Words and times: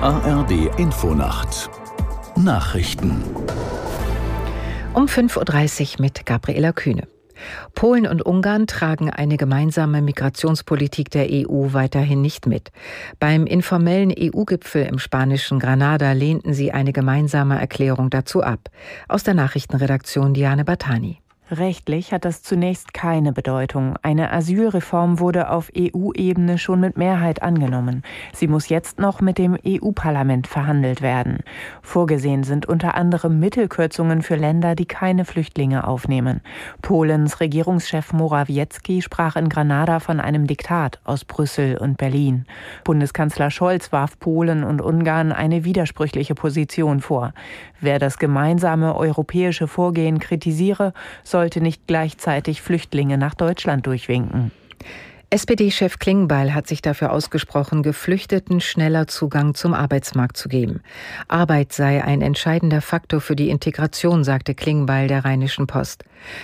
ARD 0.00 0.78
Infonacht 0.78 1.68
Nachrichten 2.36 3.20
um 4.94 5.06
5.30 5.06 5.94
Uhr 5.94 6.02
mit 6.02 6.24
Gabriela 6.24 6.72
Kühne. 6.72 7.08
Polen 7.74 8.06
und 8.06 8.22
Ungarn 8.22 8.68
tragen 8.68 9.10
eine 9.10 9.36
gemeinsame 9.36 10.00
Migrationspolitik 10.00 11.10
der 11.10 11.26
EU 11.28 11.72
weiterhin 11.72 12.22
nicht 12.22 12.46
mit. 12.46 12.70
Beim 13.18 13.44
informellen 13.44 14.14
EU-Gipfel 14.16 14.86
im 14.86 15.00
spanischen 15.00 15.58
Granada 15.58 16.12
lehnten 16.12 16.54
sie 16.54 16.70
eine 16.70 16.92
gemeinsame 16.92 17.58
Erklärung 17.58 18.08
dazu 18.08 18.40
ab. 18.44 18.70
Aus 19.08 19.24
der 19.24 19.34
Nachrichtenredaktion 19.34 20.32
Diane 20.32 20.64
Batani. 20.64 21.18
Rechtlich 21.50 22.12
hat 22.12 22.26
das 22.26 22.42
zunächst 22.42 22.92
keine 22.92 23.32
Bedeutung. 23.32 23.94
Eine 24.02 24.32
Asylreform 24.32 25.18
wurde 25.18 25.50
auf 25.50 25.70
EU-Ebene 25.74 26.58
schon 26.58 26.80
mit 26.80 26.98
Mehrheit 26.98 27.40
angenommen. 27.40 28.02
Sie 28.34 28.48
muss 28.48 28.68
jetzt 28.68 28.98
noch 28.98 29.22
mit 29.22 29.38
dem 29.38 29.56
EU-Parlament 29.66 30.46
verhandelt 30.46 31.00
werden. 31.00 31.38
Vorgesehen 31.80 32.44
sind 32.44 32.66
unter 32.66 32.96
anderem 32.96 33.40
Mittelkürzungen 33.40 34.20
für 34.20 34.36
Länder, 34.36 34.74
die 34.74 34.84
keine 34.84 35.24
Flüchtlinge 35.24 35.86
aufnehmen. 35.86 36.42
Polens 36.82 37.40
Regierungschef 37.40 38.12
Morawiecki 38.12 39.00
sprach 39.00 39.36
in 39.36 39.48
Granada 39.48 40.00
von 40.00 40.20
einem 40.20 40.46
Diktat 40.46 41.00
aus 41.04 41.24
Brüssel 41.24 41.78
und 41.78 41.96
Berlin. 41.96 42.44
Bundeskanzler 42.84 43.50
Scholz 43.50 43.90
warf 43.90 44.18
Polen 44.18 44.64
und 44.64 44.82
Ungarn 44.82 45.32
eine 45.32 45.64
widersprüchliche 45.64 46.34
Position 46.34 47.00
vor. 47.00 47.32
Wer 47.80 47.98
das 47.98 48.18
gemeinsame 48.18 48.96
europäische 48.96 49.66
Vorgehen 49.66 50.18
kritisiere, 50.18 50.92
soll 51.22 51.37
sollte 51.38 51.60
nicht 51.60 51.86
gleichzeitig 51.86 52.62
Flüchtlinge 52.62 53.16
nach 53.16 53.34
Deutschland 53.34 53.86
durchwinken. 53.86 54.50
SPD-Chef 55.30 56.00
Klingbeil 56.00 56.52
hat 56.52 56.66
sich 56.66 56.82
dafür 56.82 57.12
ausgesprochen, 57.12 57.84
Geflüchteten 57.84 58.60
schneller 58.60 59.06
Zugang 59.06 59.54
zum 59.54 59.72
Arbeitsmarkt 59.72 60.36
zu 60.36 60.48
geben. 60.48 60.80
Arbeit 61.28 61.72
sei 61.72 62.02
ein 62.02 62.22
entscheidender 62.22 62.80
Faktor 62.80 63.20
für 63.20 63.36
die 63.36 63.50
Integration, 63.50 64.24
sagte 64.24 64.56
Klingbeil 64.56 65.06
der 65.06 65.24
Rheinischen 65.24 65.68
Post. 65.68 66.02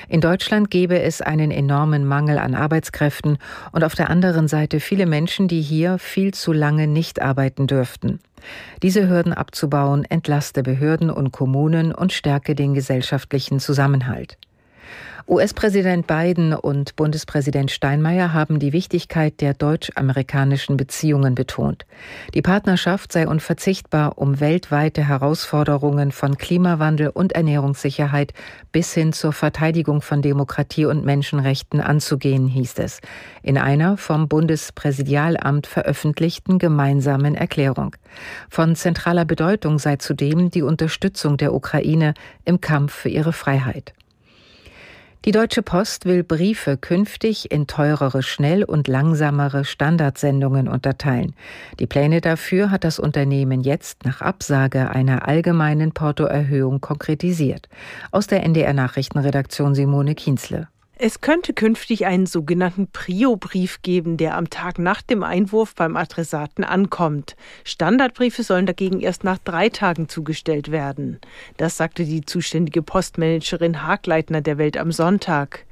In 0.08 0.20
Deutschland 0.20 0.70
gebe 0.70 1.00
es 1.00 1.20
einen 1.20 1.50
enormen 1.50 2.06
Mangel 2.06 2.38
an 2.38 2.54
Arbeitskräften 2.54 3.38
und 3.72 3.82
auf 3.82 3.96
der 3.96 4.10
anderen 4.10 4.46
Seite 4.46 4.78
viele 4.78 5.06
Menschen, 5.06 5.48
die 5.48 5.60
hier 5.60 5.98
viel 5.98 6.32
zu 6.34 6.52
lange 6.52 6.86
nicht 6.86 7.20
arbeiten 7.20 7.66
dürften. 7.66 8.20
Diese 8.80 9.08
Hürden 9.08 9.32
abzubauen 9.32 10.04
entlaste 10.04 10.62
Behörden 10.62 11.10
und 11.10 11.32
Kommunen 11.32 11.92
und 11.92 12.12
stärke 12.12 12.54
den 12.54 12.74
gesellschaftlichen 12.74 13.58
Zusammenhalt. 13.58 14.38
US-Präsident 15.26 16.06
Biden 16.06 16.52
und 16.52 16.96
Bundespräsident 16.96 17.70
Steinmeier 17.70 18.34
haben 18.34 18.58
die 18.58 18.74
Wichtigkeit 18.74 19.40
der 19.40 19.54
deutsch-amerikanischen 19.54 20.76
Beziehungen 20.76 21.34
betont. 21.34 21.86
Die 22.34 22.42
Partnerschaft 22.42 23.10
sei 23.10 23.26
unverzichtbar, 23.26 24.18
um 24.18 24.40
weltweite 24.40 25.08
Herausforderungen 25.08 26.12
von 26.12 26.36
Klimawandel 26.36 27.08
und 27.08 27.32
Ernährungssicherheit 27.32 28.34
bis 28.70 28.92
hin 28.92 29.14
zur 29.14 29.32
Verteidigung 29.32 30.02
von 30.02 30.20
Demokratie 30.20 30.84
und 30.84 31.06
Menschenrechten 31.06 31.80
anzugehen, 31.80 32.46
hieß 32.46 32.74
es 32.80 33.00
in 33.42 33.56
einer 33.56 33.96
vom 33.96 34.28
Bundespräsidialamt 34.28 35.66
veröffentlichten 35.66 36.58
gemeinsamen 36.58 37.34
Erklärung. 37.34 37.96
Von 38.50 38.76
zentraler 38.76 39.24
Bedeutung 39.24 39.78
sei 39.78 39.96
zudem 39.96 40.50
die 40.50 40.62
Unterstützung 40.62 41.38
der 41.38 41.54
Ukraine 41.54 42.12
im 42.44 42.60
Kampf 42.60 42.92
für 42.92 43.08
ihre 43.08 43.32
Freiheit. 43.32 43.94
Die 45.24 45.32
Deutsche 45.32 45.62
Post 45.62 46.04
will 46.04 46.22
Briefe 46.22 46.76
künftig 46.76 47.50
in 47.50 47.66
teurere 47.66 48.22
schnell- 48.22 48.62
und 48.62 48.88
langsamere 48.88 49.64
Standardsendungen 49.64 50.68
unterteilen. 50.68 51.34
Die 51.80 51.86
Pläne 51.86 52.20
dafür 52.20 52.70
hat 52.70 52.84
das 52.84 52.98
Unternehmen 52.98 53.62
jetzt 53.62 54.04
nach 54.04 54.20
Absage 54.20 54.90
einer 54.90 55.26
allgemeinen 55.26 55.92
Portoerhöhung 55.92 56.82
konkretisiert. 56.82 57.70
Aus 58.10 58.26
der 58.26 58.42
NDR 58.42 58.74
Nachrichtenredaktion 58.74 59.74
Simone 59.74 60.14
Kienzle. 60.14 60.68
Es 60.96 61.20
könnte 61.20 61.54
künftig 61.54 62.06
einen 62.06 62.26
sogenannten 62.26 62.86
Prio-Brief 62.86 63.82
geben, 63.82 64.16
der 64.16 64.36
am 64.36 64.48
Tag 64.48 64.78
nach 64.78 65.02
dem 65.02 65.24
Einwurf 65.24 65.74
beim 65.74 65.96
Adressaten 65.96 66.62
ankommt. 66.62 67.34
Standardbriefe 67.64 68.44
sollen 68.44 68.66
dagegen 68.66 69.00
erst 69.00 69.24
nach 69.24 69.38
drei 69.38 69.70
Tagen 69.70 70.08
zugestellt 70.08 70.70
werden. 70.70 71.18
Das 71.56 71.76
sagte 71.76 72.04
die 72.04 72.24
zuständige 72.24 72.80
Postmanagerin 72.80 73.82
Hagleitner 73.82 74.40
der 74.40 74.56
Welt 74.56 74.76
am 74.76 74.92
Sonntag. 74.92 75.64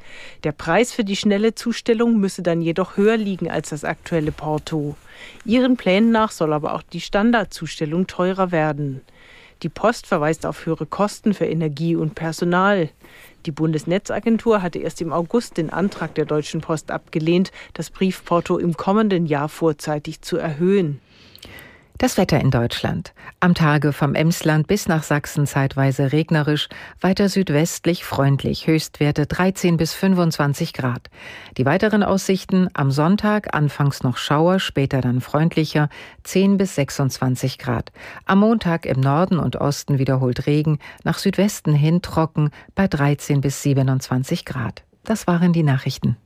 Der 0.42 0.50
Preis 0.50 0.92
für 0.92 1.04
die 1.04 1.16
schnelle 1.16 1.54
Zustellung 1.54 2.18
müsse 2.18 2.42
dann 2.42 2.60
jedoch 2.60 2.96
höher 2.96 3.16
liegen 3.16 3.48
als 3.48 3.68
das 3.68 3.84
aktuelle 3.84 4.32
Porto. 4.32 4.96
Ihren 5.44 5.76
Plänen 5.76 6.10
nach 6.10 6.32
soll 6.32 6.52
aber 6.52 6.74
auch 6.74 6.82
die 6.82 7.00
Standardzustellung 7.00 8.08
teurer 8.08 8.50
werden. 8.50 9.02
Die 9.62 9.68
Post 9.68 10.08
verweist 10.08 10.44
auf 10.44 10.66
höhere 10.66 10.86
Kosten 10.86 11.34
für 11.34 11.46
Energie 11.46 11.94
und 11.94 12.16
Personal. 12.16 12.90
Die 13.46 13.52
Bundesnetzagentur 13.52 14.60
hatte 14.60 14.80
erst 14.80 15.00
im 15.00 15.12
August 15.12 15.56
den 15.56 15.70
Antrag 15.70 16.16
der 16.16 16.24
Deutschen 16.24 16.60
Post 16.60 16.90
abgelehnt, 16.90 17.52
das 17.72 17.90
Briefporto 17.90 18.58
im 18.58 18.76
kommenden 18.76 19.26
Jahr 19.26 19.48
vorzeitig 19.48 20.20
zu 20.20 20.36
erhöhen. 20.36 21.00
Das 22.02 22.16
Wetter 22.16 22.40
in 22.40 22.50
Deutschland. 22.50 23.14
Am 23.38 23.54
Tage 23.54 23.92
vom 23.92 24.16
Emsland 24.16 24.66
bis 24.66 24.88
nach 24.88 25.04
Sachsen 25.04 25.46
zeitweise 25.46 26.10
regnerisch, 26.10 26.68
weiter 27.00 27.28
südwestlich 27.28 28.04
freundlich, 28.04 28.66
Höchstwerte 28.66 29.26
13 29.26 29.76
bis 29.76 29.94
25 29.94 30.72
Grad. 30.72 31.10
Die 31.58 31.64
weiteren 31.64 32.02
Aussichten 32.02 32.68
am 32.74 32.90
Sonntag 32.90 33.54
anfangs 33.54 34.02
noch 34.02 34.16
Schauer, 34.16 34.58
später 34.58 35.00
dann 35.00 35.20
freundlicher, 35.20 35.88
10 36.24 36.56
bis 36.56 36.74
26 36.74 37.58
Grad. 37.58 37.92
Am 38.26 38.40
Montag 38.40 38.84
im 38.84 38.98
Norden 38.98 39.38
und 39.38 39.54
Osten 39.54 40.00
wiederholt 40.00 40.48
Regen, 40.48 40.80
nach 41.04 41.18
Südwesten 41.18 41.72
hin 41.72 42.02
trocken 42.02 42.50
bei 42.74 42.88
13 42.88 43.40
bis 43.40 43.62
27 43.62 44.44
Grad. 44.44 44.82
Das 45.04 45.28
waren 45.28 45.52
die 45.52 45.62
Nachrichten. 45.62 46.16